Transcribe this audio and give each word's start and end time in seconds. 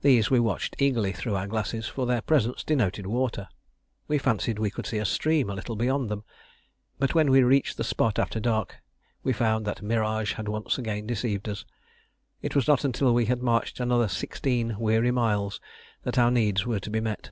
These 0.00 0.30
we 0.30 0.40
watched 0.40 0.80
eagerly 0.80 1.12
through 1.12 1.34
our 1.34 1.46
glasses, 1.46 1.86
for 1.86 2.06
their 2.06 2.22
presence 2.22 2.64
denoted 2.64 3.06
water. 3.06 3.50
We 4.08 4.16
fancied 4.16 4.58
we 4.58 4.70
could 4.70 4.86
see 4.86 4.96
a 4.96 5.04
stream 5.04 5.50
a 5.50 5.54
little 5.54 5.76
beyond 5.76 6.08
them, 6.08 6.24
but 6.98 7.14
when 7.14 7.30
we 7.30 7.42
reached 7.42 7.76
the 7.76 7.84
spot 7.84 8.18
after 8.18 8.40
dark 8.40 8.76
we 9.22 9.34
found 9.34 9.66
that 9.66 9.82
mirage 9.82 10.36
had 10.36 10.48
once 10.48 10.78
again 10.78 11.06
deceived 11.06 11.50
us. 11.50 11.66
It 12.40 12.56
was 12.56 12.66
not 12.66 12.82
until 12.82 13.12
we 13.12 13.26
had 13.26 13.42
marched 13.42 13.78
another 13.78 14.08
sixteen 14.08 14.78
weary 14.78 15.10
miles 15.10 15.60
that 16.04 16.16
our 16.18 16.30
needs 16.30 16.64
were 16.64 16.80
to 16.80 16.88
be 16.88 17.00
met. 17.02 17.30